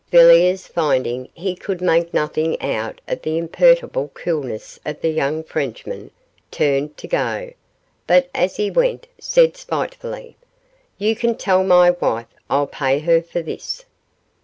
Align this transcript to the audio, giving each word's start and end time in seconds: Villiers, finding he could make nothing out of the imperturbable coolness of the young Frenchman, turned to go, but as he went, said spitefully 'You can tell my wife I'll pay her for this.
Villiers, 0.09 0.65
finding 0.65 1.29
he 1.35 1.55
could 1.55 1.79
make 1.79 2.11
nothing 2.11 2.59
out 2.59 2.99
of 3.07 3.21
the 3.21 3.37
imperturbable 3.37 4.07
coolness 4.15 4.79
of 4.83 4.99
the 4.99 5.09
young 5.11 5.43
Frenchman, 5.43 6.09
turned 6.49 6.97
to 6.97 7.07
go, 7.07 7.53
but 8.07 8.27
as 8.33 8.55
he 8.55 8.71
went, 8.71 9.05
said 9.19 9.55
spitefully 9.55 10.35
'You 10.97 11.15
can 11.15 11.35
tell 11.35 11.63
my 11.63 11.91
wife 11.91 12.25
I'll 12.49 12.65
pay 12.65 12.97
her 12.97 13.21
for 13.21 13.43
this. 13.43 13.85